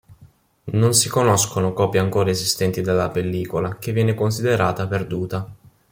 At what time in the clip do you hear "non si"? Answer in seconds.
0.71-1.09